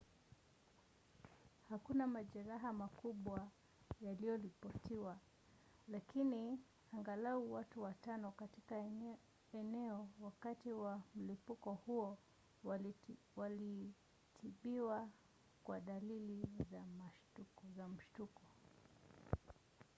hakuna 1.69 2.07
majeraha 2.07 2.73
makubwa 2.73 3.47
yaliyoripotiwa 4.01 5.17
lakini 5.87 6.59
angalau 6.93 7.53
watu 7.53 7.81
watano 7.83 8.31
katika 8.31 8.75
eneo 9.53 10.07
wakati 10.21 10.71
wa 10.71 11.01
mlipuko 11.15 11.73
huo 11.73 12.17
walitibiwa 13.35 15.07
kwa 15.63 15.79
dalili 15.79 16.45
za 17.75 17.87
mshtuko 17.87 18.41